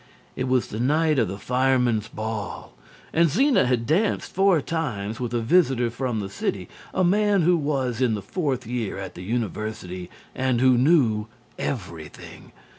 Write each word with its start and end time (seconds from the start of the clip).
It 0.35 0.45
was 0.47 0.65
the 0.69 0.79
night 0.79 1.19
of 1.19 1.27
the 1.27 1.37
Firemen's 1.37 2.07
Ball 2.07 2.73
and 3.13 3.29
Zena 3.29 3.67
had 3.67 3.85
danced 3.85 4.33
four 4.33 4.59
times 4.59 5.19
with 5.19 5.31
a 5.31 5.41
visitor 5.41 5.91
from 5.91 6.19
the 6.21 6.27
city, 6.27 6.69
a 6.91 7.03
man 7.03 7.43
who 7.43 7.55
was 7.55 8.01
in 8.01 8.15
the 8.15 8.23
fourth 8.23 8.65
year 8.65 8.97
at 8.97 9.13
the 9.13 9.21
University 9.21 10.09
and 10.33 10.59
who 10.59 10.75
knew 10.75 11.27
everything. 11.59 12.51